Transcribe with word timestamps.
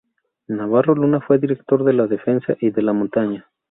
Navarro 0.47 0.95
Luna 0.95 1.21
fue 1.21 1.37
director 1.37 1.83
de 1.83 1.93
"La 1.93 2.07
Defensa" 2.07 2.57
y 2.59 2.71
de 2.71 2.81
"La 2.81 2.91
Montaña". 2.91 3.47